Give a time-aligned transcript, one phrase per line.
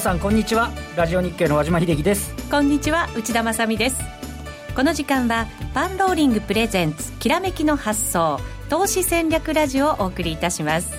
[0.00, 0.70] 皆さんこんにちは。
[0.96, 2.34] ラジオ日経の和島秀樹です。
[2.50, 4.00] こんにちは内田まさです。
[4.74, 8.40] この時間はパンローリングプレゼンツきらめきの発想
[8.70, 10.90] 投資戦略ラジオをお送りいたします。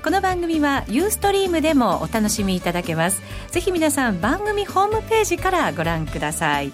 [0.00, 3.20] この番組はユーストリームでもお楽しみいただけます。
[3.50, 6.72] ぜひ皆さん番組ホームページからご覧ください。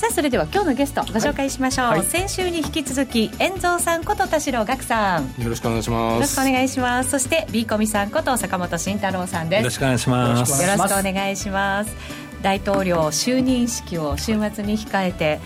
[0.00, 1.98] さあそれでは今日のゲストご紹介しましょう、はい。
[1.98, 5.24] はい、先週に引き続き遠蔵さんこと田代岳さん。
[5.42, 6.14] よろしくお願いします。
[6.14, 7.10] よろしくお願いします。
[7.10, 9.60] そして B コミさんこと坂本慎太郎さんです。
[9.60, 10.62] よろしくお願いします。
[10.62, 11.94] よろしくお願いします。
[12.40, 15.38] 大統領就任式を週末に控えて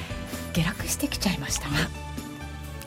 [0.53, 1.75] 下落してきちゃいましたが。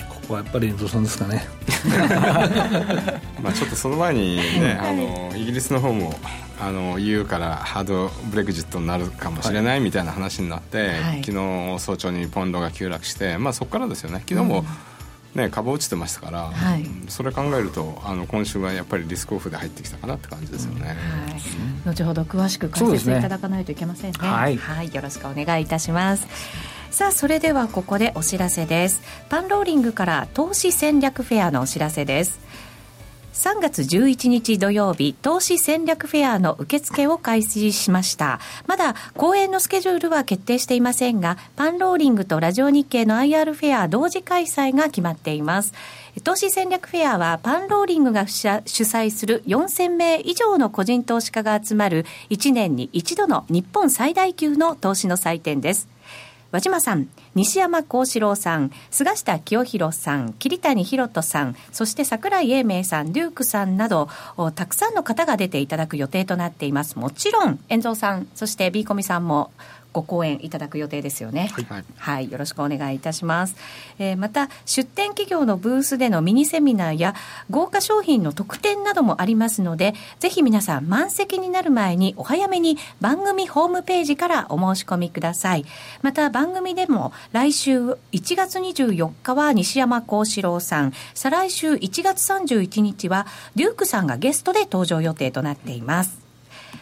[0.07, 1.45] ここはやっぱり遠藤さんですかね。
[3.43, 6.17] まあちょっとその前にね、あのイギリスの方も
[6.59, 14.23] あの EU からハードブレグジットになるかもしれないみたいな話になって、はい、昨日早朝にポンドが急落して、まあ、そこからですよね。
[14.27, 14.65] 昨日も、
[15.35, 20.91] ね、株落ちてましたから、はい、それ考えるとあの今週はやっぱりリスクオフで入ってきたかなって感じですよね、うんは
[21.35, 26.27] い、後ほど詳しく解説いただかないといけませんね、ね、はい、はい、よろしくお願いいたします。
[26.89, 29.01] さあそれではここでお知らせです。
[29.29, 32.39] パンローリングから投資戦略フェアのお知らせです
[33.37, 38.39] 3月11日土曜日、投資戦略フェアの受付を開始しました。
[38.65, 45.75] まだ講演のスケジュールは決定していませんが、パンローリングとラジオ日経の IR フェア同時開催が決まっています。
[46.23, 55.87] 投資戦略フェアはパンローリングが主催する4000名以上の個人投資家が集まる1年に一度の日本最大級の投資の祭典です。
[56.51, 64.07] 和島さん、西山幸四郎さん、菅下清弘さん、桐谷博人さん、そして櫻井英明さん、デュークさんなど、
[64.55, 66.97] たくさんの方が出ていただく予定となっています。
[66.97, 69.51] もちろん、遠藤さん、そして B コミさんも
[69.97, 71.49] ご講演いただく予定ですよね。
[71.67, 73.55] はい、はい、よろしくお願いいたします。
[73.97, 77.15] えー、また出展企業のブースでのミニセミナーや
[77.49, 85.65] 豪華商品の特典などもありますので、ぜひ皆さん満席になる前にお早めに番組ホームページからお申し込みください。
[86.03, 87.79] また番組でも来週
[88.11, 96.26] 1月24日は西山幸四郎さん、再来週1月31日はデュークさんがゲストで登場予定となっています。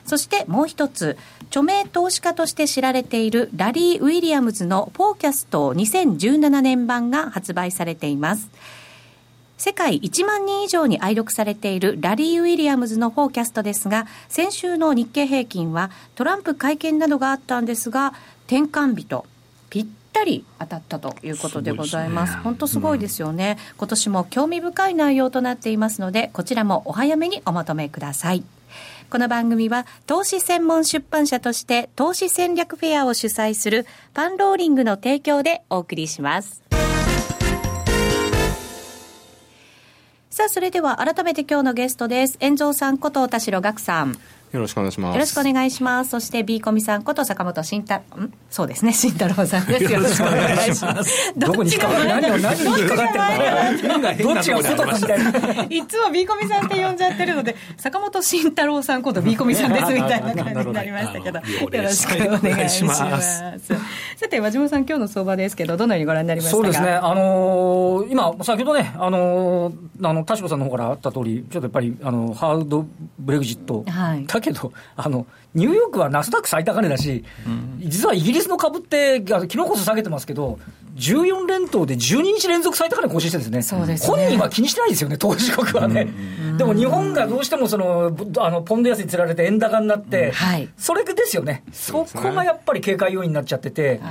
[0.06, 1.18] そしてもう一つ、
[1.48, 8.50] 著名投資家として知られているラリー・ウィリアムズのフォーキャスト2017年版が発売されています。
[9.58, 18.14] 世界1万人以上に愛読されているラリー・ウィリアムズのフォーキャストですが、先週の日経平均はトランプ会見などがあったんですが、
[18.48, 19.26] 転換日と
[19.70, 22.34] ぴったり当たったということでございます。
[22.34, 28.44] すね、本当すごいですよね、うん、今年も興味深い内容となっていますので、こちらもお早めにお求めください。
[29.10, 36.64] この番組は投資専門出版社として投資戦略フェアを主催するパンローリングの提供でお送りします。
[40.32, 42.36] さあ、それでは改めて今日のゲストです。
[42.42, 44.18] 遠蔵さんこと田代岳さん。
[44.56, 45.16] よろしくお願いします。
[45.16, 46.12] よろしくお願いします。
[46.12, 48.34] そして B コミさんこと坂本慎太、ん？
[48.50, 49.92] そうですね、 慎太郎さんです。
[49.92, 51.34] よろしくお願いします。
[51.38, 54.00] どこに引っかか何を何に引っかかってる。
[54.00, 55.64] のどっちが外かみたいな。
[55.70, 59.94] いつも B コミさんって呼んじゃってるので、坂本慎太郎さんこと B コミさんです。
[59.94, 63.44] みたいな感じになりましたけど、よろしくお願いします。
[64.18, 66.64] さて、和島さん、今日の相場ですけど、どのようにご覧になりましたか？
[66.64, 72.86] そうですね、あのー、今、先ほどね、あのー、あの田代さんの方からあった通り、ちょっとやっぱり、あのハード
[73.20, 80.60] ブレグジット、はい、だけど、 あのニューヨークはナスダック最高値だし、うん、実はイギリスの株って、昨日こそ下げてますけど、
[80.96, 84.18] 14連投で12日連続最高値更新してるんですね、ですね。
[84.18, 86.08] 本人は気にしてないですよね、投資国はね。
[86.58, 94.02] でも日本がどうしてもそのあのポンド安につられて円高になって、はい、それですよね、そこがやっぱり警戒要因になっちゃってて。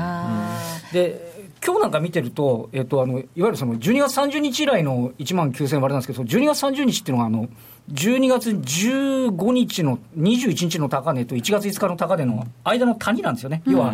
[0.93, 1.34] で
[1.67, 7.49] 今日なんか見てると、えっと、あのいわゆるその12月30日以来の1万9000割なんですけど、12月30日っていうのがあの、
[7.91, 13.93] 12月15日の21日の高値と1月5日の高値の間の谷なんですよね、要は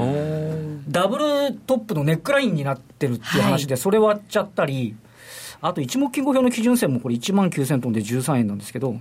[0.89, 4.97] ダブルトップのネックラインになってるっていう話で、それ割っちゃったり、
[5.61, 8.97] あと一目金衡表の基準線もこれ1万9000トンで13円なんですけど、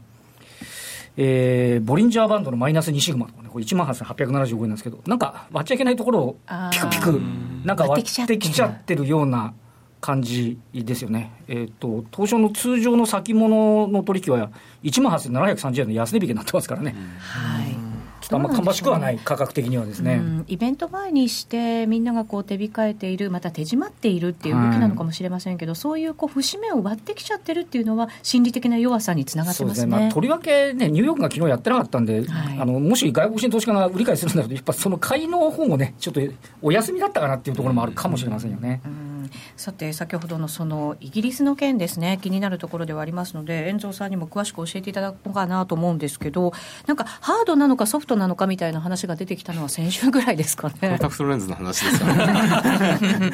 [1.22, 6.38] えー、ボリンジャーバンドのマイナス2シグマとかね、これ1万8875円なんですけど、なんか割っちゃいけないところを
[6.72, 7.22] ピクピク、
[7.66, 9.54] なんか割ってきちゃってるような。
[10.02, 14.50] 感じですよね、えーと、東証の通常の先物の取引は
[14.82, 16.96] 1万8730円の安値引けになってますからね。
[17.20, 17.89] はい
[18.30, 36.22] とあんま芳しくはない、価格的にはですね、うん、イベント前にして、みんながこう手控えている、また手締まっているっていう動きなのかもしれませんけど、そういうこう節目を割ってきちゃってるっていうのは、心理的な弱さにつながってますね、ね、まあ、とりわけね、ニューヨークが昨日やってなかったんで、はい、あのもし外国人投資家が理解するんだと、やっぱその買いの方もね、ちょっと
[36.62, 38.82] お休みだったかなっていうところもあるかもしれませんよね。
[38.86, 39.09] うん
[39.56, 42.20] さて先ほどのそのイギリスの件ですね。
[42.22, 46.54] 気になるところではありますので遠藤さんにも詳しく教えていただこうかなと思うんですけど
[46.88, 50.76] なんかハードなのかソフトなのかみたいな話が出てきたのは先週ぐらいですかね。
[50.82, 53.32] コンタクトレンズの話ですかね。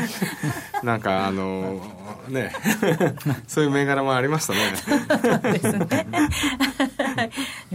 [0.83, 1.81] なんかあの
[2.29, 2.51] ね。
[3.47, 4.59] そういう銘柄もありましたね。
[5.53, 5.87] ですね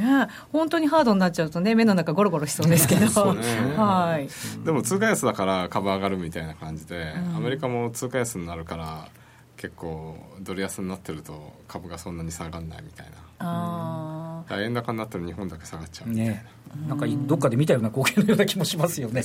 [0.00, 3.00] いや本当にハードになっちゃうとね目の中ゴロゴロしそうですけど、
[3.34, 3.42] ね、
[3.76, 4.64] はい。
[4.64, 9.08] でも通貨安だから株上がるみたいな感じで、うん、アメリカも通貨安になるから
[9.56, 13.12] 結構ドル安になってると株がそんなに下がらないみたいな。
[13.42, 16.46] あ円高になったら日本だけ下がっちゃうみたいな、ね、
[16.88, 19.22] なんかどっかで見たような光景のような気もしますよね、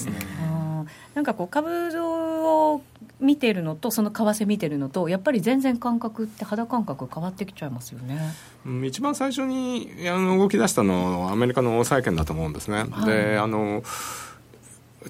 [1.13, 1.91] なんかこう株
[2.55, 2.81] を
[3.19, 8.19] 見てるのとその為替見てるのとやっぱり全然感覚って肌感覚変わってきちゃいますよね、
[8.65, 13.83] うん、一番最初にあの動き出したのはアメリカの債券だと思うんですね、はい、であの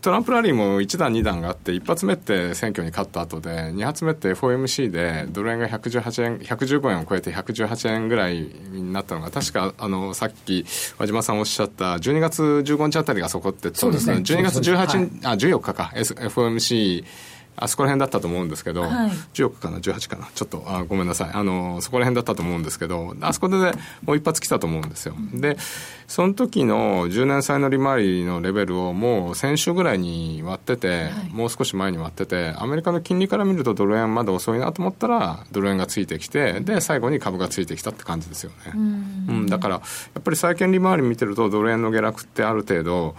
[0.02, 8.40] トランプラリーも1段、2段があって、1発目って選挙に勝った後で、2発目って FOMC でドル円が118円、115円を超えて118円ぐらい
[8.72, 10.66] になったのが、確かあのさっき
[10.98, 14.88] 和島さんおっしゃった12月15日あたりがそこってそうですね、12月18、はい、
[15.24, 17.06] あ14日か、FOMC
[17.58, 21.30] あそこら辺だったと思うんですけど、はい、10億かな、18かな、ちょっとあごめんなさい。
[21.34, 23.72] あの、そこら辺だったと思うんですけど、あそこで、ね、
[24.04, 25.16] もう一発来たと思うんですよ。
[25.34, 25.58] で、
[26.08, 38.74] その時の10年債の利回りのレベルをもう先週ぐらいに割ってて、はい、もう少し前に割ってて、アメリカの金利から見るとドル円まだ遅いなと思ったら、ドル円がついてきて、で、最後に株がついてきたって感じですよね。
[38.76, 39.82] うん、うん、だから、や
[40.20, 43.16] っぱり債券利回り見てると、ドル円の下落ってある程度、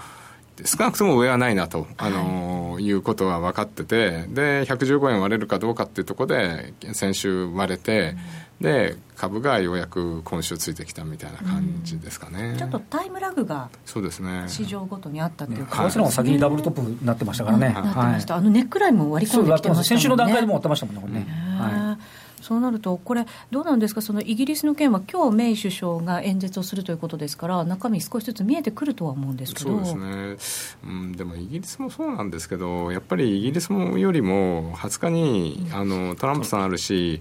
[0.64, 8.16] 少なくとも上はないなと、あの、はい、いうことは分かってて、で、115円割れるかどうかっていうところで、先週割れて、
[8.60, 12.50] うん、で、株がようやく今週ついてきたみたいな感じですかね。
[12.50, 14.44] うん、ちょっとタイムラグが、そうですね。
[14.46, 17.72] 市場ごとにあったっていうか、為替の方が先にダブルトップになってましたからね。
[17.74, 18.36] なってました。
[18.36, 19.84] あのネックラインも割り込んできてましたもんね。
[19.84, 21.26] 先週の段階でも割ってましたもんね、これね。
[21.58, 29.54] はいそうなると、これ、どうなんですか、そのイギリスの件は、今日メイ首相が演説をするということですから、中身、少しずつ見えてくるとは思うんです。
[29.56, 37.20] けどそうですね、うん、でもイギリスもそうなんですけど、やっぱりイギリスもよりも、20日にあのトランプさんあるし、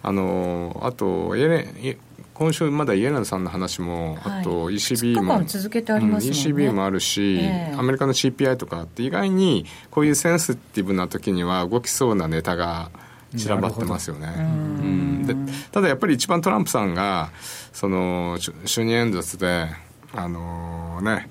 [0.00, 1.98] あのあとエレ
[2.34, 12.90] 今週まだイエレンさんの話も、はい、あと ECB も、続けてあります、ね、ECB もあるし、えー、アメリカの CPI とかって意外にこういうセンシティブな時には動きそうなネタが
[13.36, 14.28] 散らばってますよね。
[14.38, 15.26] うん。
[15.26, 15.34] で
[15.70, 17.30] ただやっぱり一番トランプさんが
[17.72, 19.68] その就任演説で
[20.14, 21.30] あのー、ね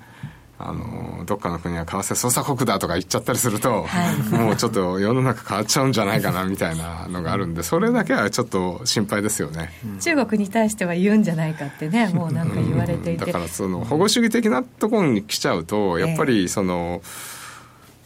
[0.64, 9.70] あのどっかの国は為替捜査国だとか言っちゃったりすると、はい、もうちょっと世の中変わっちゃうんじゃないかなみたいなのがあるんでそれだけはちょっと心配ですよね、
[10.00, 17.02] 中国に対しては言うんじゃないかってねもうなんか言われていて、だからその保護主義的なところに来ちゃうとやっぱりその、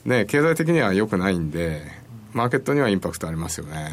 [0.06, 1.82] ね経済的にはよくないんで
[2.36, 3.90] マーケットにはインパクトありますよね。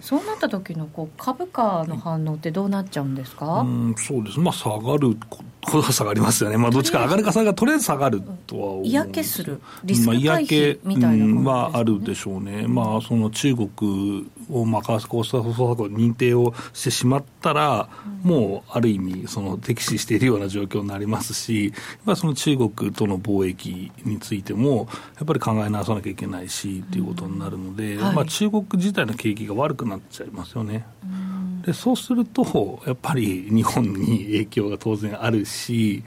[0.00, 5.42] そうなった時のこう株価の反応ってどうなっちゃうんですか、うん、そうです、まあ、下がるこ
[5.80, 17.88] は下がりますよね、まあ、どっちか上がるか下がるとりあえず下がるとは思う嫌気する、リスク回避みたいな、ね、まあ、はあるでしょうね、まあ、その中国を、まあ、為替交差捜査国認定をしてしまったら、
[18.22, 21.74] もうある意味、その敵視しているような状況になりますし、やっ
[22.06, 30.86] ぱその中国との貿易についても、やっぱり考え直さなきゃいけないしということになるので、はい、まあ、中国自体の景気が悪くなっちゃいますよね。
[31.64, 36.02] でそうすると、やっぱり日本に影響が当然あるし、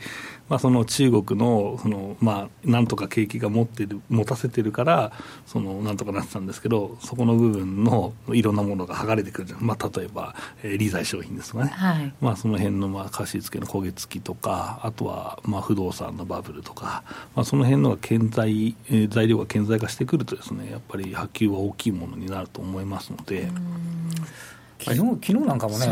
[0.52, 5.14] まあ、その中国のその、まあ、なんとか景気が持ってる持たせてるから
[5.46, 17.04] そのなんとかなってたんですけどそこの部分のいろんなものが剥がれてくるじゃん、まあ、例えば、えー、理財商品ですとかね、はい、まあ、その辺のまあ貸付の焦げ付きとかあとはまあ不動産のバブルとか、
[17.34, 23.48] まあ、その辺のが顕在、えー、材料が顕在化してくるとですねやっぱり波及は大きいものになると思いますので。
[24.84, 25.88] 昨日昨日なんかもね、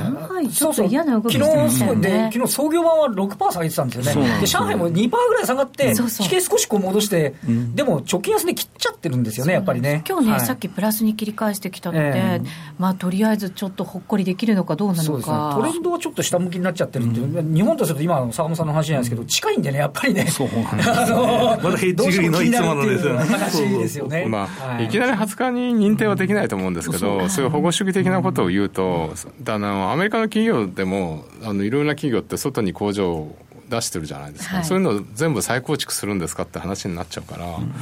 [0.52, 2.30] ちょっと嫌な動きしてましたよね。
[2.34, 4.40] 昨日創業版は6%下げてたんですよね。
[4.40, 7.36] で上海も2%ぐらい下がって、地形少しこう戻して、
[7.76, 10.04] でも貯金安値切っちゃってるんですよね、やっぱりね。
[10.08, 12.42] 今日ね、さっきプラスに切り返してきたので、
[12.78, 15.54] まあとりあえずちょっとほっこりできるのかどうなのか。
[15.56, 20.26] トレンドはちょっと下向きになっちゃってるっていう、日本とすると今の坂本さんの話じゃないですけど、近いんでね、やっぱりね。
[20.28, 23.20] そうなんですまだヘッのいつものですよね。
[23.26, 24.26] 話ですよね。
[24.28, 33.36] まあ、いきなり20日に認定はできないと思うんですけど、そういう保護主義的なことを言うと、あのアメリカの企業でもあのいろいろな企業って外に工場
[33.70, 37.74] 出してるじゃないですか、はい、そういうのを全部再構築するんですかって話になっちゃうから、うん、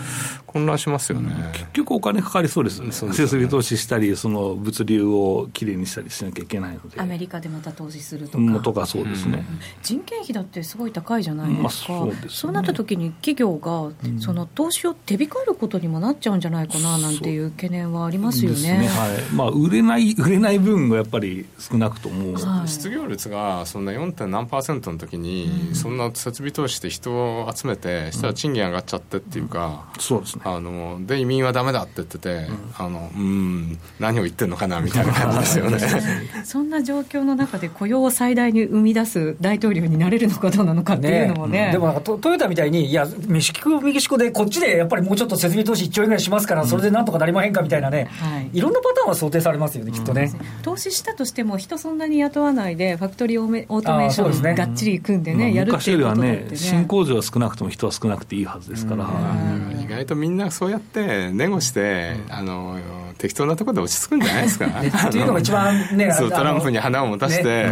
[0.45, 9.45] 混乱しますよね、うん、結局お金かかりそうですよね、設備投資したり、その物流をきれいにしたりしなきゃいけないので、アメリカでまた投資するとか、とかそうですね、
[9.81, 13.91] 人件費だってすごい高いじゃないですか、まあそう、ね、そうなった時に企業が
[14.21, 18.67] その投資を手控えることにもなっちゃうんじゃないかななんていう懸念はありますよね。
[18.67, 18.87] ね。
[18.87, 19.21] はい。
[19.33, 24.27] まあ、売れない売れない分がやっぱり少なくとも、はい、失業率がそんな 4.
[24.27, 30.41] 何パーセントの時に、うん、そんな設備投資で人を集めてしたら賃金上がっちゃってっていうか、うん、そうですね。
[30.45, 35.79] あので移民はだめだって言ってて、うん、あのうん何を言ってるのかなみたいな感じですよ ね。
[36.43, 50.31] そんな状況の中で雇用を最大に生み出す大統領になれるのかどうなのかっていうのもね、ねでもトトヨタみたいにいやメキシコメキシコでこっちでやっぱりもうちょっと設備投資1兆円ぐらいしますから、それでなんとかなりまへんかみたいなね、はい、いろんなパターンは想定されますよねきっとね、
[50.63, 59.05] 投資したとしても人そんなに雇わないでファクトリーオートメーションがっちり組んでね、やるっていうことだってね、ね新工場は少なくとも人は少なくていいはずですから、
[59.81, 62.77] 意外とみんなそうやってネゴして、あの
[63.17, 64.65] 適当なところで落ち着くんじゃないですか？
[65.07, 67.65] っていうのが一番ね、そうトランプに花を持たせて、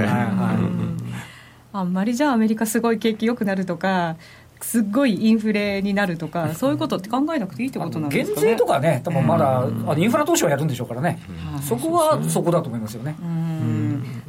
[1.74, 4.16] あんまりじゃあアメリカすごい景気良くなるとか
[4.62, 11.20] すっごいインフレになるとか、そういうことって考えなくていいってことなんですか、ね、減税とかね、多分まだ、あのインフラ投資はやるんでしょうからね、
[11.62, 13.16] そこはそこだと思いますよね。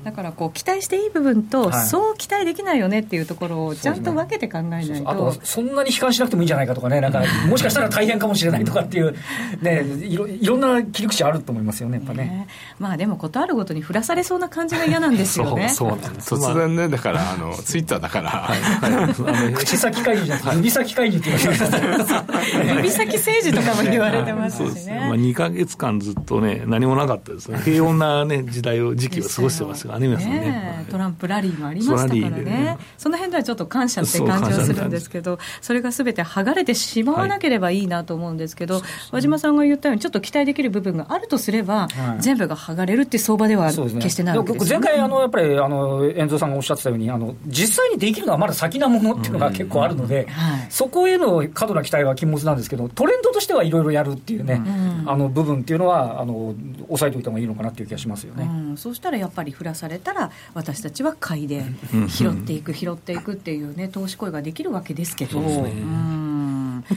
[0.06, 9.16] だからこう期待していい部分と、そう期待できないよねっていうところをちゃんと分けて考えないと、ね、あとそんなに悲観しなくてもいいんじゃないかとかね、なんか もしかしたら大変かもしれないとかっていう、
[9.60, 12.24] ね、いろいろんな切り口あると思いますよね、やっぱね。
[12.24, 12.48] ね。
[12.78, 15.68] まあでも、ことあるごとに振らされそうな感じが嫌なんですよね。
[15.74, 25.06] そうそう突然ね、だからあの、ツイッターだから、はい、 口先会議じゃなくて、指先会議って言われて指先政治とかも言われてますしね。
[25.08, 30.86] まあ、2か月間ずっとね、何もなかったですね、平穏な、ね、時代を、時期を過ごしてますがね、皆さんね。
[30.90, 41.88] トランプラリーもありましたからね、その辺ではちょっと感謝って感じはするんですけど、それがすべて剥がれてしまわなければいいなと思うんですけど、和島さんが言ったように、ちょっと期待できる部分があるとすれば、
[42.18, 50.28] 全部が剥がれるっていう相場では決してないわけです、ね、前回あの、やっぱりあの遠藤さんがおっしゃってたようにあの、実際にできるのはまだ先なものっていうのが結構あるので、
[50.68, 54.62] そこへの過度な期待は禁物なんですけど、トレンドとしてはいろいろやるっていうね、
[55.06, 56.54] あの部分っていうのはあの、
[56.86, 58.48] 抑えておいた方がいいのかなっていう気がしますよね。
[58.76, 61.64] そうしたらやっぱり振らされたら、私たちは買いで
[62.08, 65.40] 拾っていく、拾っていくっていうね、投資行為ができるわけですけど。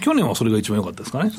[0.02, 1.30] 去年はそれが一番良かったですかね。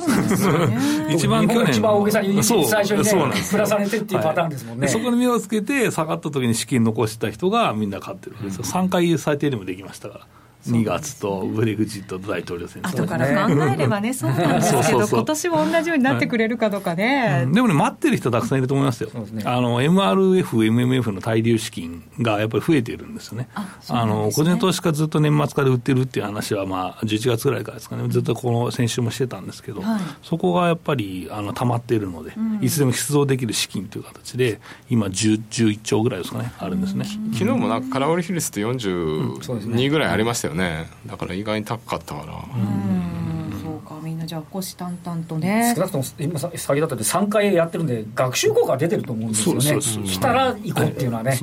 [1.09, 1.71] ね一番去年。
[1.71, 4.89] 一番大げさに最初にね、振らされてっていうパターンですもんね。
[4.89, 8.65] そこに目をつけて、下がった時に資金残した人がみんな買ってるんですよ。
[8.65, 10.27] 3回最低でもできましたから。
[10.69, 12.83] 2月とブレグジット大統領選。
[12.87, 19.11] 後から考えればね、 そうなんですけど、今年も同じようになってくれるかどうかね、でもね、待ってる人たくさんいると思いますよ、
[19.45, 23.49] あの MRF、MMF の滞留資金がやっぱり増えているんですよね、
[23.89, 29.83] あの個人投資家ずっと年末から売ってるっていう話は、まあ、11月ぐらいからですかね、ずっとこの先週もしてたんですけど、
[30.23, 37.07] そこがやっぱりあの溜まっているので、いつでも出動できる資金という形で、今10、11兆ぐらいですかね、あるんですね。
[37.33, 40.87] 昨日もなんか空売り比率って42ぐらいありましたよね。
[41.07, 42.33] だから意外に高かったから。
[42.35, 43.61] うん。
[43.63, 45.73] そうかみんなじゃあ虎視眈々とね。
[45.75, 49.81] 少なくとも今先だったって3回やってるんで学習効果が出てると思うんですよね。
[50.07, 51.39] 来たら行こうっていうのはね、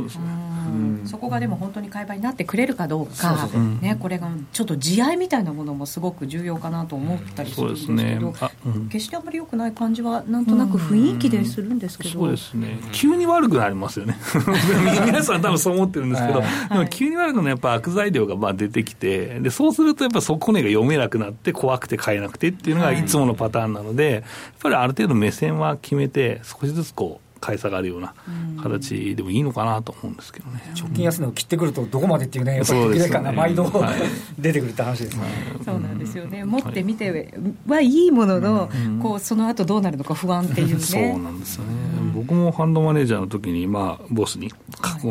[1.06, 3.50] そこがでも本当に買い場になってくれるかどうか、
[3.82, 8.20] ね、これがちょっと慈愛みたいなものもすごく重要かなと思ったりするんですけど、ね。
[8.66, 14.18] うん、決してあんまり良くない感じは、なんとなく雰囲気でするんですけど、そうですね、急に悪くなりますよね、
[15.06, 24.24] 皆さん、多分そう思ってるんですけど、でも急に悪くなるのはやっぱ悪材料がまあ出てきてで、そうするとやっぱ底値が読めなくなって、怖くて買えなくてっていうのがいつものパターンなので、やっ
[24.62, 28.14] ぱりある程度目線は決めて、少しずつこう、買い下がるような
[28.62, 33.96] 形でもいいのかなと思うんですけどね、直近安値を切ってくると、どこまでっていうね、やっぱり適感が毎度、はい、
[34.40, 35.24] 出てくるって話ですね、
[35.64, 37.32] そうなんですよね、持ってみて
[37.68, 38.70] はいいものの、
[39.02, 40.80] こうその後どうなるのか不安っていうね。
[40.80, 41.72] そうなんですよね、
[42.18, 44.52] 僕もファンドマネージャーの時に、まあ、ボスに、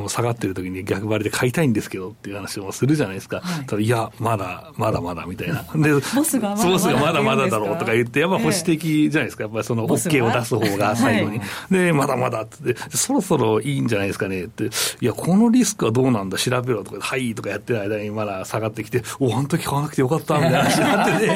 [0.09, 14.45] 下がってる時に逆張りで買いたいんですけどっていう話をするじゃないですか、はい、ただいや、まだまだまだみたいな、 でボスがまだまだだろうとか言って、やっぱ保守的じゃないですか、やっぱりその OK を出す方が最後に、でまだまだって、そろそろいいんじゃないですかね。
[14.45, 14.69] って、い
[15.01, 21.27] や、このリスクはどうなんだ、調べろとか、はいとかやってる間にまだ下がってきて、おあの時買わなくてよかったみたいな話になって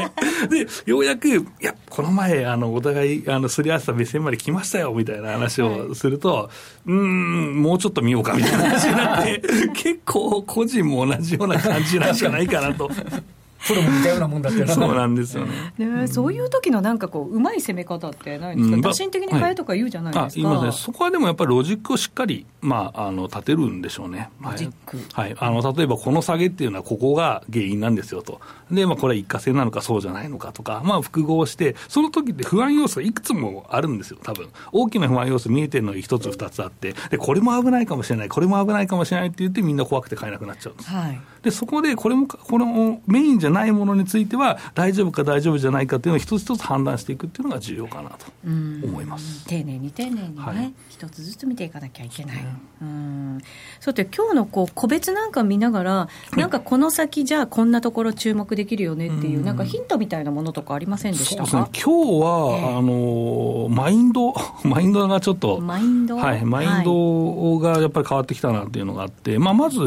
[0.49, 5.37] て、で、ようやく、いや、この前、あのお互いあのすり合わせた目線まで来ましたよみたいな
[5.69, 9.43] 話をすると、はい、うん、もうちょっと見ようかみたいな話になって、
[9.75, 12.91] 結構、個人も同じような感じなんじゃないかなと。
[13.71, 15.73] プロも似たようなもんだってそうなんですよね。
[15.79, 28.41] ねそういう時のなんかこううまい攻め方ってないですか、うん、打診的に変えとか言うじゃないですか、はい、そこはでもやっぱりロジックをしっかり、まあ、あの立てるんでしょうね、ロジック、はい、あの例えばこの下げっていうのはここが原因なんですよと。
[28.71, 34.49] で、まあ、これは一過性なのかそうじゃないのかとか、まあ、複合してその時って不安要素がいくつもあるんですよ多分。
[34.73, 36.95] 大きな不安要素見えてるのが一つ二つあって。
[37.11, 38.29] でこれも危ないかもしれない。
[38.29, 49.47] これも危ないかもしれないって言ってみんな怖くて買えなくなっちゃうんです、はい、でそこでこれもこのメインじゃないものについては大丈夫か大丈夫じゃないかっていうのを一つ一つ判断していくっていうのが重要かなと思います。
[49.47, 52.37] 丁寧に丁寧にね、はい、一つずつ見ていかなきゃいけない、
[52.83, 53.39] うん、
[53.81, 66.17] そうって今日のこう個別なんか見ながらなんかこの先じゃあこんなところ注目できるよねっていう、なんかヒントみたいなものとかありませんでしたか、ね、今日は、えー、あのマインド マインドがちょっとマインド？
[66.17, 66.45] はい。
[66.45, 69.81] マインドがやっぱり変わってきたなっていうのがあって、まあ、まず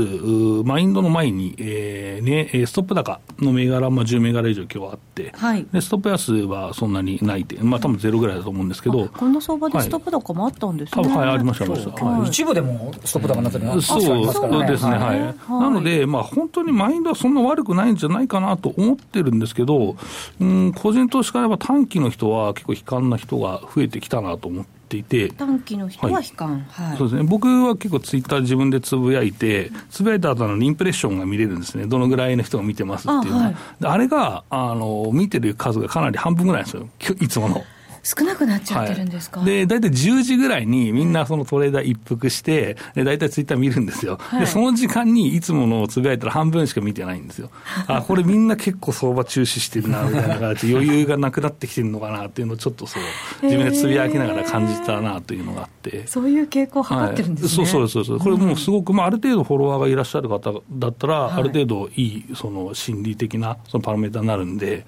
[0.65, 19.95] マインドの前に、えーね、ストップ高の銘柄、まあ、10銘柄以上今日あって、はい、でストップ安はそんなにないって、まあ多分ゼロぐらいだと思うんですけど、この相場でストップ高もあったんですね、はい、多分はい、ありました、ありました、はい、一部でもストップ高になってるそうですね、はい、なので、まあ、本当にマインドはそんな悪くないんじゃないかなと思ってるんですけど、
[20.39, 24.82] うん、個人投資家は短期の人は結構悲観な人が増えてきたなと思って。
[24.93, 25.29] ていて。
[25.29, 27.23] 短期の人は悲観、はい、そうですね。
[27.23, 31.85] 僕は結構ツイッター自分でつぶやいてつぶやいた後のインプレッションが見れるんですね。
[31.85, 33.43] どのぐらいの人が見てますっていうのは。
[33.43, 37.15] あはい、あれがあの見てる数がかなり半分ぐらいなんですよ。
[37.19, 37.63] いつもの。
[38.03, 44.17] 少なくなっちゃってるんですか、はい、で、大体10時ぐらいにみんなそのトレーダー一服して、で、大体ツイッター見るんですよ。
[44.19, 47.49] はい、で、その時間にいつものをつぶやいたら半分しか見てないんですよ。
[47.87, 53.03] あ、これみんな結構相場注視してるな、みたいな感じで余裕がなくなってきてるのかなっていうのをちょっとそう、
[53.43, 56.05] 自分でつぶやきながら感じたなというのがあって。
[56.05, 57.63] そういう傾向を図ってるんですね。
[57.63, 64.85] はい、そうそうそうこれもうすごく、まあ、ある程度フォロワーがいらっしゃる方だったら、ある程度いい、その心理的なそのパラメータになるんで、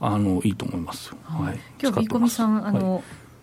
[0.00, 1.14] あのいいと思います。
[1.24, 3.02] はい、今日、ビコミさん、あの、はい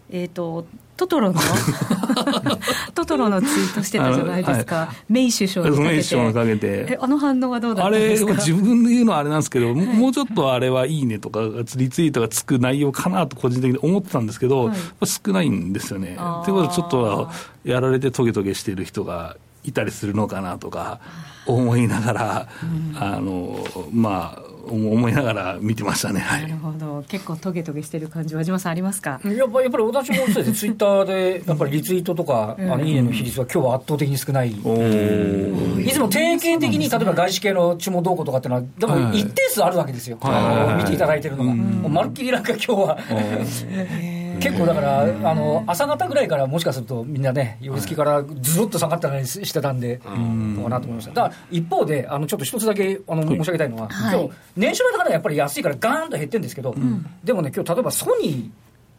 [0.09, 0.65] えっ、ー、と
[0.97, 1.41] トトロの
[2.95, 5.93] トトロのツイートしてたじゃないですか、はい、メイ首相にかけて。
[5.93, 6.97] メイ首相にかけて。
[7.01, 8.31] あの反応はどうだったんですか？
[8.31, 11.41] あれ自分で言うのはあれなんですけど、はい、もうちょっとあれはいいねとか
[11.75, 16.17] リツイートがつく内容かなと個人的に思ってたんですけど、はい、少ないんですよね。
[16.45, 17.29] ということでちょっと
[17.65, 19.35] やられてトゲトゲしている人が
[19.65, 20.99] いたりするのかなとか
[21.45, 29.19] 思いながら、うん、あのまあ思いながら見てましたね、はい、なるほど、結構トゲトゲしてる感じ、和島さん、ありますか？
[29.23, 30.53] やっぱやっぱり私もそうです。
[30.65, 42.97] ツイッターでやっぱりリツイートとか、うん、あのいいねの比率は今日は圧倒的に少ない、うん、いつも定型的に、例えば外資系の注文動向とかっていうのは、でも一定数あるわけですよ、はい、見ていただいてるのが、もうまるっきりなんか今日は。
[44.39, 51.11] 結構だから、あの朝方ぐらいからもしかするとみんなね、寄り付きからずっと下がったりしてたんで、どうかなと思いました。
[51.11, 56.75] だから一方で、あのちょっと一つだけあの申し上げたいのは、今日年初来高値やっぱり安いからガーンと減ってるんですけど、
[57.23, 58.51] でもね、今日例えばソニ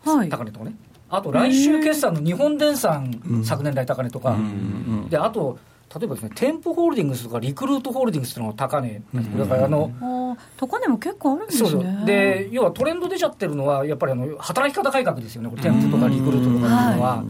[0.05, 0.75] ー高値とかね、
[1.09, 4.37] あと来週決算の日本電産昨年来高値とか、
[5.09, 5.59] であと、
[5.99, 9.03] 例えばですね、店舗ホールディングスとかリクルートホールディングスっていうのが高値、
[9.39, 11.69] だからあの、高値も結構あるんですね。
[11.71, 17.25] そうで、要はトレンド出ちゃってるのは、やっぱりあの働き方改革ですよね、店舗とかリクルートとかっていうのは。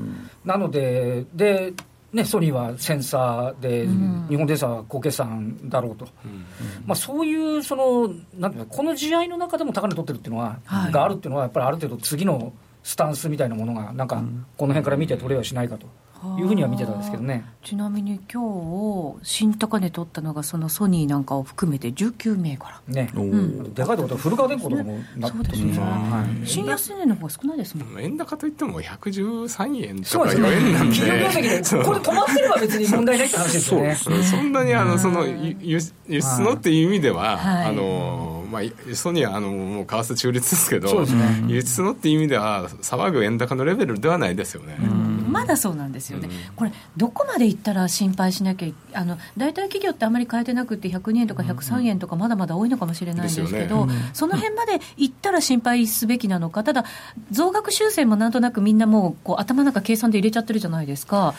[0.45, 1.75] なので、で、
[2.13, 3.87] ね、ソニーはセンサーで、
[4.29, 6.07] 日本電産は高決算だろうと、
[6.87, 12.53] まあ、そういうそのなんていうこの試合の中でも高値取ってるっていうのは、はい、があるっていうのは、やっぱりある程度、次の
[12.83, 14.23] スタンスみたいなものが、なんか、
[14.57, 15.89] この辺から見て取れはしないかと。
[16.39, 17.45] いうふうには見てたんですけどね。
[17.63, 30.97] ちなみに今日新高値取ったのがそのソニーなんかを含めて19銘柄ね、うん、でかいところ古川電工とかもなってますね、はい、新安値の方が少ないですもん円高といっても113円とか4円なんで。
[30.97, 33.95] でこれ止まってれば別に問題ないって話ですよね。
[33.97, 35.57] そそんなにあのその輸
[36.09, 44.77] 輸出のっていう意味では、はい、あのまあ、ソニーはあのもう為替中立ですけど、ね、輸出のっていう意味では騒ぐ円高のレベルではないですよね。
[45.37, 56.85] まだそうなんですよね、これ、どこまでいったら心配しなきゃあの、大体企業ってあまり変えてなくて、102円とか103円とか、まだまだ多いのかもしれないんですけど、ね、その辺までいったら心配すべきなのか、ただ、
[57.31, 61.35] 増額修正もなんとなくみんなもうこう頭の中、計算で入れちゃってるじゃないですか。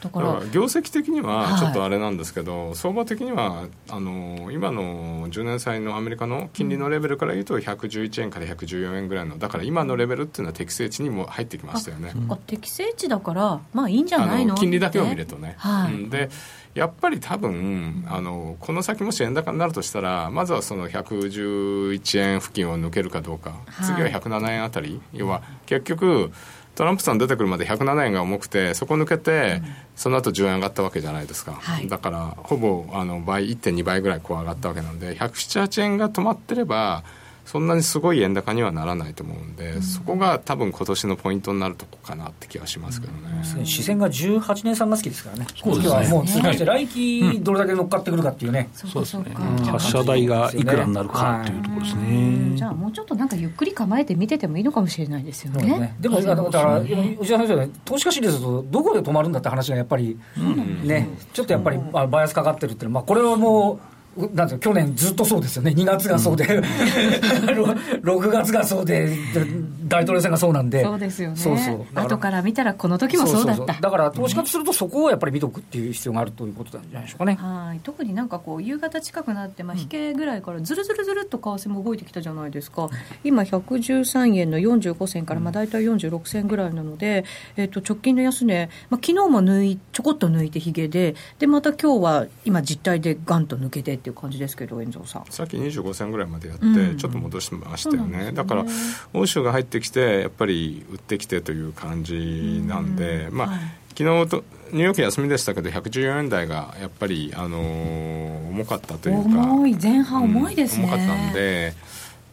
[0.00, 12.14] だから業績的にはちょっとあれなんですけど、はい、相場的にはあの今の10年債のアメリカの金利のレベルから言うと111円から114円ぐらいのだから今のレベルっていうのは適正値にも入ってきましたよね。
[12.46, 16.30] 適正値だからまあいいんじゃないの金利だけを見るとね、はい、で
[16.74, 25.00] やっぱり多分あのこの先もし円高になるとしたらまずはその111円付近を抜けるかどうか、はい、次は107円あたり。
[25.12, 26.30] 要は結局
[26.80, 29.60] トランプさん出てくるまで107円が重くてそこ抜けて、
[29.96, 37.04] その後10円上がったわけじゃないですか、はい、だからほぼあの倍1.2倍ぐらいこう上がったわけなんで178円が止まってれば
[37.44, 43.20] そんなにすごい円高にはならないと思うんで、うん、そこが多分今年のポイントになるとこかなって気がしますけどね、
[43.58, 45.94] うん、視線が18年3月期ですからね、そうですね。
[45.94, 49.24] はもう通過して、来期どれだけ乗っかってくるかっていうね、うん、そうですね、
[49.64, 55.78] 発射台がいくらになるかっていうところですね、じゃあ、もうちょっとなんかゆっくり構えて見ててもいいのかもしれないですよね。
[55.78, 60.18] ねでも、だから、内田先生、投資家シリーズとどこで止まるんだって話がやっぱり、
[60.84, 63.89] ね、ちょっとやっぱり、バイアスかかってるっていうのは、まあ、これはもう、
[64.34, 66.64] なんて去年ずっとそうですよね、2月がそうで、うん、
[68.02, 69.16] 6月がそうで、
[69.90, 71.86] 大統領選がそうなんで、そうですよね、そうそう。
[71.94, 73.74] 後から見たら、この時もそうだった。
[73.80, 77.34] だから投資家とすると、そこをやっぱり見とくっていう必要があるということなんじゃないでしょうかね。
[77.34, 77.80] はい。
[77.82, 82.88] 特になんかこう、夕方近くなって、まあ、引けぐらいからずるずるずるっと為替も動いてきたじゃないですか、
[83.24, 87.24] 今、113円の45銭から、まあ、大体46銭ぐらいなので、
[87.56, 95.24] えー、と直近の安値、まあ昨日も抜いちょこっと抜いてひげで、でまた今日は今、実態でがんと抜けてっていう感じですけど、遠藤さん。
[95.30, 96.64] さっき25銭ぐらいまでやって、
[96.96, 98.32] ちょっと戻してましたよね、ね。
[98.32, 98.64] だから、
[99.12, 103.60] 欧州が入ってきて、やっぱり売ってきてという感じなんで、まあ、はい、
[103.96, 111.74] 昨日とニューヨーク休みでしたけど、114円台がやっぱり、あのー、重かったというか、重い、前半重いですね、うん、重かったんで、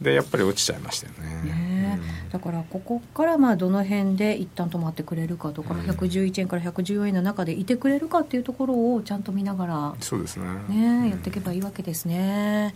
[0.00, 1.42] でやっぱり落ちちゃいましたよね。
[1.50, 10.44] ねだからここからまあどの辺で一旦止まってくれるかとか、うん、111円から114円の中でいてくれるかっていうところをちゃんと見ながらそうですね。
[10.68, 12.74] ね、やっていけばいいわけですね。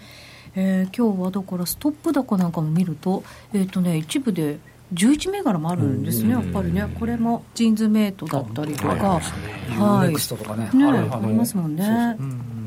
[0.54, 4.58] えー、今日はだからストップ高なんかも見ると,、えーとね、一部で
[4.94, 12.16] 11銘柄もあるんですね、やっぱりね、これもジーンズメイトだったりとか、はい、とかね、ねありますもんね。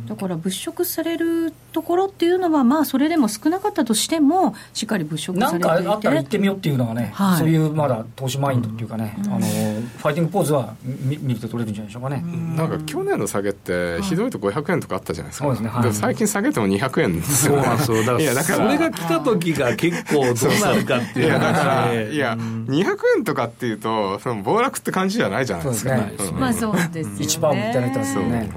[0.08, 5.68] だから物色されるところっていうのは、まあ、それでも少なかったとしても、しっかり物色されていて。
[5.68, 12.24] なんかあったら行ってみようっていうのがね、はい、そういうまだ投資マインドっていうかね、うん、あのファイティングポーズは見見て取れるんじゃないでしょうかね。
[12.56, 15.70] なんか去年の下げって、ひどいと500円とかあったじゃないですか、そうですね。
[15.70, 27.18] はい、最近下げても200円ですよ、ね、そうだからいやだからそれが来た時が結構どうなるかっていう話で、いや、200円とかっていうと、その暴落って感じじゃないじゃないですか、ね、まあそうですよね。
[27.20, 28.50] 一番みたいなですよね。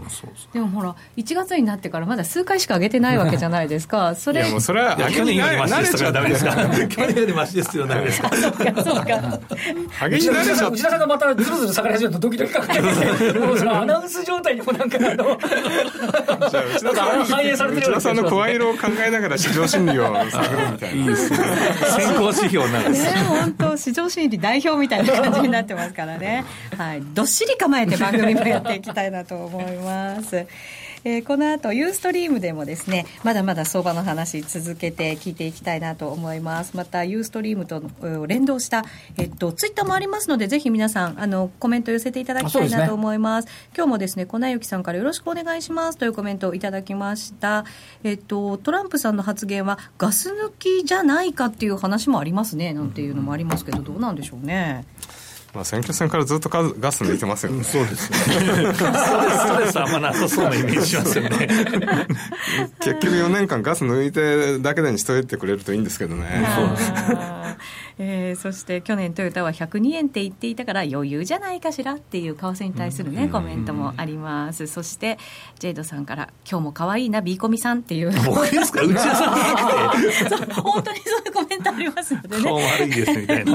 [0.52, 4.14] でもほら、1月になってからまだ数回しか上げてないわけじゃないですか。
[4.18, 4.42] それ。
[4.42, 6.52] いやもうそれは、去年よりマシですからダメですか？
[6.88, 8.30] 去年よりマシですよ、ダメですか？
[8.36, 9.38] そうか、そうか。
[10.10, 12.82] 内田さんがまたずるずる下がり始めるとドキドキかかって
[13.38, 15.38] もうそのアナウンス状態にもなんかあの、
[17.28, 21.02] 反映されてる内田さんの声色を考えながら市場心理を探るみたいな。
[21.02, 21.38] いいですね。
[21.96, 23.04] 先行指標なんです。
[23.04, 26.44] ね、本当市場心理代表みたいな感じになってますからね。
[26.76, 27.02] はい。
[27.14, 30.46] どっしり構えて番組もやっていきたいなと思います。
[31.08, 36.76] えー、この後ユーストリームでもですねまだまだ相場の話続けて聞いていきたいなと思います。
[36.76, 37.82] またユーストリームと
[38.26, 38.84] 連動した、
[39.16, 47.64] えっと、ツイッターもありますのでぜひ皆さんあのコメント寄せていただきたいなと思います、ね、今日もですね粉雪さんからよろしくお願いしますというコメントをいただきました。
[48.04, 54.84] えっとトランプさんの発言はガス抜きじゃないかっていう話もありますねなんていうのもありますけどどうなんでしょうね。
[55.54, 58.18] まあ、選挙戦からずっとガス抜いてますよね、そうですね。
[58.74, 61.48] ストレスあんまなさそうなイメージしますよね。
[62.80, 66.46] 結局4年間ガス抜いてだけでにしといてくれるといいんですけどね。
[66.54, 66.92] そうです
[67.98, 74.66] えー、そして去年トヨタは102円って言っていたから余裕じゃないかしらっていう為替に対するね、コメントもあります。
[74.66, 75.18] そして
[75.58, 78.12] ジェイドさんから今日も可愛いなビーコミさんっていう。
[78.24, 78.82] 僕ですか？
[78.82, 79.34] 内田さん
[80.62, 82.42] 本当にそういうコメントありますのでね。
[82.42, 83.52] 顔悪いですみたいな。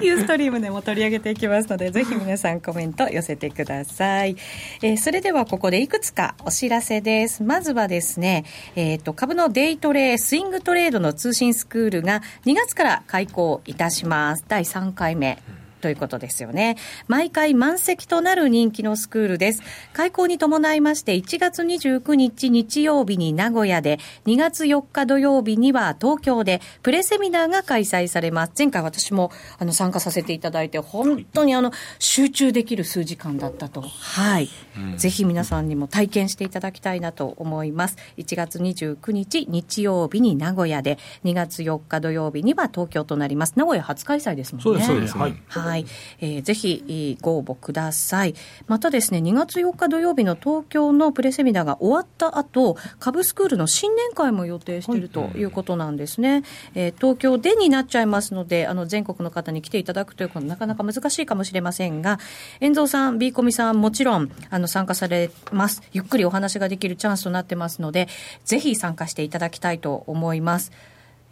[0.00, 4.36] ユーストリームでも取り上げていきますのでぜひ皆さんコメント寄せてください、
[4.82, 7.42] えー、それではここでいくつかお知らせです。
[7.42, 14.44] まずはですね、えーと、と株のデイトレスイングトレードの通信スクールが2月から開講いたします。
[14.48, 15.38] 第3回目。
[15.82, 16.76] ということですよね。
[17.08, 19.62] 毎回満席となる人気のスクールです。
[19.92, 28.52] 開校に伴いまして1月29日日曜日に名古屋で、2月4日土曜日には東京でプレセミナーが開催されます。
[28.56, 33.82] 前回私もあの参加させていただいて、本当にあの集中できる数時間だったと。
[33.82, 34.48] はい。
[34.76, 37.96] うん、ぜひ皆さんにも体験していただきたいなと思います。
[38.18, 43.54] 1月29日日曜日に名古屋で、2月4日土曜日には東京となります。
[43.56, 44.62] 名古屋初開催ですもんね。
[44.62, 45.18] そうです、そうです。
[45.18, 45.42] はい。
[45.48, 45.86] はいはい、
[46.20, 48.34] えー、ぜひご応募ください。
[48.66, 56.32] またですね、2月4日土曜日の東京のプレセミナーが終わった後、株スクールの新年会も予定しているということなんですね。
[56.32, 56.42] はい、
[56.74, 62.18] えー、東京でになっちゃいますので、あの全国の方に来ていただくということはなかなか難しいかもしれませんが、
[62.60, 65.82] 遠蔵さん、ビーコミさん、もちろんあの参加されます。
[65.94, 68.08] ゆっくりお話ができるチャンスとなってますので、
[68.44, 70.70] ぜひ参加していただきたいと思います。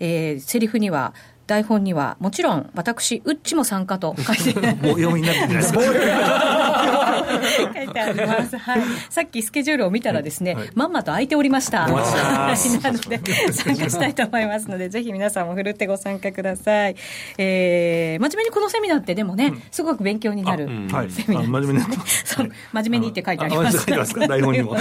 [0.00, 1.12] えー、セリフには
[1.50, 4.54] 台本には、もちろん、私、うっちも参加と書いて。
[4.86, 5.80] もう読みになってないですか
[7.74, 8.56] 書いてあります。
[8.56, 8.82] はい。
[9.08, 11.86] さっきスケジュールを見たらですね、はい、まんまと空いておりました。
[11.88, 13.20] なので、
[13.52, 16.96] 参加したいと思いますので、ぜひ皆さんもふるってご参加ください。
[17.38, 20.96] えー、真面目にこのセミナーってでもね、すごく勉強になるセミナー。
[20.96, 21.80] はい、真面目に
[22.24, 23.86] そう、真面目にって書いてあります。
[23.86, 24.72] 台本にも。
[24.72, 24.78] は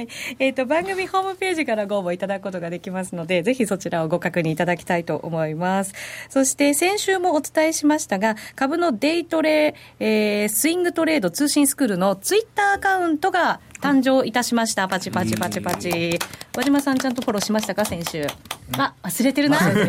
[0.00, 0.08] い。
[0.38, 5.94] えっ、ー、と、番組ホームページからご応募いただくことができますので、ぜひそちらをご確認いただきたいと思います。
[6.28, 14.88] そして先週もお伝えしましたが、株のデイトレ、えー、スイングトレード通信スクールのツイッターアカウントが誕生いたしました。
[14.88, 16.18] パチパチパチパチ。
[16.56, 18.26] 和島さんちゃんとフォローしましたか、先週？
[18.78, 19.58] あ、忘れてるな。
[19.58, 19.86] これ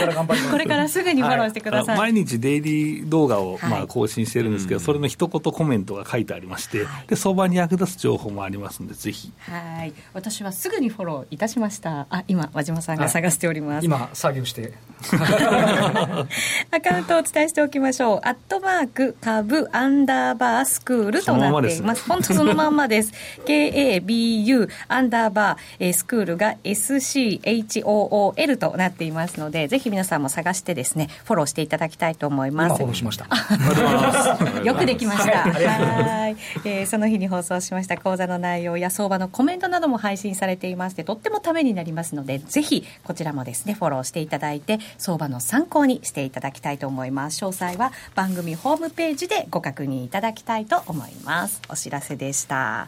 [0.00, 1.98] から頑張これからすぐにフォローしてください。
[1.98, 9.32] はい、毎日デイリー動画を、まあ、更新してるんですけど、はい、それの一言コメントが書いてありまして、で、相場に役立つ情報もありますので、ぜひ。
[9.38, 9.92] はい。
[10.12, 12.08] 私はすぐにフォローいたしました。
[12.10, 13.84] あ、今、和島さんが探しております。
[13.84, 14.72] 今、作業して。
[15.12, 18.20] アカウントをお伝えしておきましょう。
[18.24, 22.08] アットマーク、株、アンダーバー、スクールとなっています。
[22.08, 23.03] 本当そのまんまです。。
[23.46, 32.76] KABU アンダーバー、えー、スクールが SCHOOL となっていますので、ぜひ皆さんも探してですね、フォローしていただきたいと思います。
[32.76, 33.26] フォローしました。
[34.64, 35.42] よくできました。
[35.50, 36.86] はい、えー。
[36.86, 47.44] その日に放送しました講座の内容や相場のコメントなども配信されていまして、とってもためになりますので、ぜひこちらもですね、フォローしていただいて、相場の参考にしていただきたいと思います。
[47.44, 51.60] 詳細は番組ホームページでご確認いただきたいと思います。
[51.68, 52.83] お知らせでした。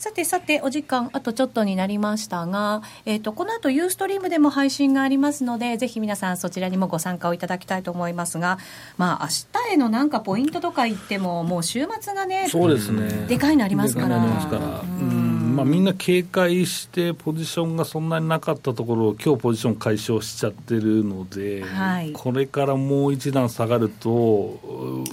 [0.00, 8.58] さてさて、お時間あとちょっとになりましたが、えっ、ー、と、この後ユーストリームでも配信がありますので、ぜひ皆さんそちらにもご参加をいただきたいと思いますが、
[8.96, 13.26] まあ、明日へのなんかポイントとか言っても、もう週末がね、そうですね。
[13.26, 14.16] でかいのありますから。
[14.16, 15.29] うん
[15.60, 24.58] まあ、みんな警戒してポジションがそんなになかったところを今日ポジション解消しちゃってるので、はい、これからもう一段下がると、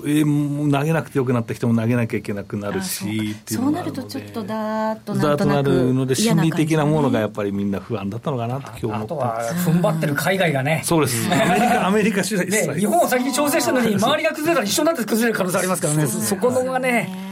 [0.06, 10.82] えー、投げなくてよくなった人も投げなきゃいけなくなるしそうなるとちょっとだーっとなとなるので心理的なものがやっぱりみんな不安だったのかなと今日思ってあとは踏ん張ってる海外がね。
[10.86, 11.28] そうです。
[11.30, 12.80] アメリカアメリカ次第です。
[12.80, 16.08] 日本を先に調整したのに周りが崩れたら一緒になって崩れる可能性ありますからね。
[16.08, 17.27] そこのがね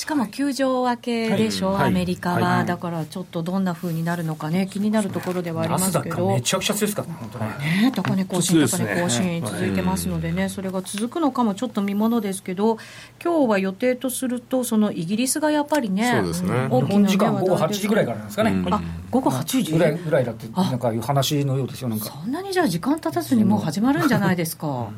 [0.00, 12.78] しかも球場明けでしょ、はい、アメリカは、はい、だからちょっとどんなふうになるのかね、気になるところではありますけど、めちゃくちゃ強いですからね、本当ね、高値更新、高値更新、続いてますのでね、それが続くのかもちょっと見ものですけど、
[13.22, 16.68] 今日は予定とすると、そのイギリスがやっぱりね、そうですね。
[16.70, 19.72] 大きな時間午後8時ぐらいからなんですかね、あ午後8時？
[19.72, 22.06] ぐらいぐらいだって、なんかいう話のようですよ、なんか。
[22.06, 24.88] そんなにじゃあ、時間経たずにもう始まるんじゃないですか。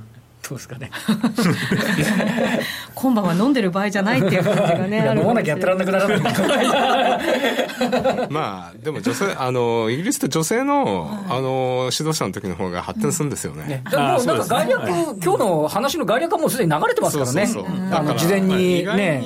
[0.49, 0.91] どうですかね。
[2.95, 6.21] 今晩は飲んでる場合じゃないっていう感じがね 飲まなきゃやってらんなくならない
[8.29, 13.85] まあでも女性あのイギリスって女性の,、あの指導者の時の方が発展するんですよね、ね。
[13.93, 14.81] もうなんか概略、
[15.23, 17.47] 今日の話の概略はもうすでに流れてますからね。
[17.47, 19.23] そうあの事前にね。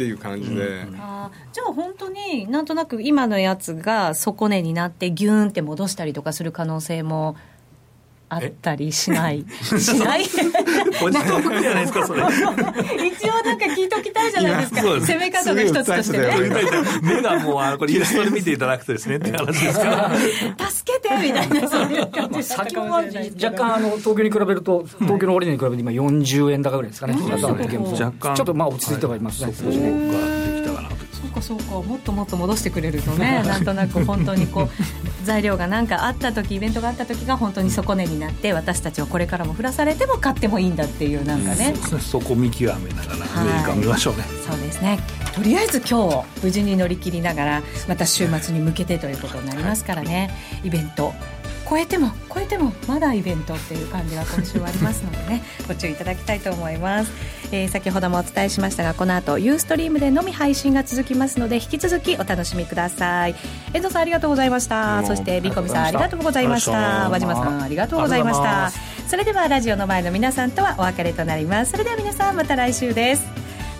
[0.00, 7.36] っていう感じで、うん、あじゃあ本当になんとなく今のやつが底値になってギューンって戻したりとかする可能性も
[8.32, 9.44] あったりしない。
[9.60, 10.22] しない？
[11.02, 12.22] おじさんじゃないですかそれ。
[12.22, 14.82] 一応なんか聞いときたいじゃないですか。
[14.82, 16.28] 攻め方の一つとしてね。
[17.02, 20.12] 目がもうあこれイラストで見ていただくとですねって話ですから。
[20.70, 22.42] 助けてみたいなそういう感じ。
[22.42, 22.96] 先ほどは
[23.42, 27.54] 若干あの東京に比べると東京の終値に比べて今40円高ぐらいですかね、若
[28.12, 30.39] 干ちょっとまあ落ち着いてはいますね、少しねそう
[31.30, 44.98] かそうかもっともっと戻してくれるとね なんとなく本当にこう材料が何かあった時イベントがあった時が本当に底値になって私たちはこれからも降らされても買ってもいいんだっていうなんかね、うん、そこ見極めながらアメリカ見ましょうね、そうですね。
[45.34, 50.30] とりあえず今日無事に乗り切りながらまた週末に向けてということになりますからね。
[50.64, 51.14] イベント
[51.70, 57.12] 超えても超えてもまだイベントっていう感じが今週はありますのでね ご注意いただきたいと思います、
[57.52, 63.36] えー、先ほどもお伝えしましたがこの後ユーストリームでのみ配信が続きますので引き続きお楽しみください。
[63.72, 65.04] 遠藤さんありがとうございました。
[65.06, 67.08] そしてビコミさんありがとうございました。
[67.08, 68.72] 和島さんありがとうございました。
[69.08, 71.72] それではラジオの前の皆さんとはお別れとなります。
[71.72, 73.22] それでは皆さんまた来週です。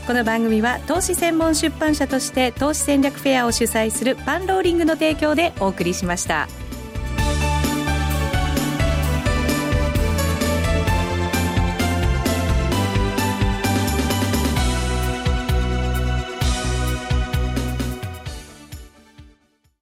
[0.07, 6.48] この番組は投資専門出版社として投資戦略フェアを主催するパンローリングの提供でお送りしました。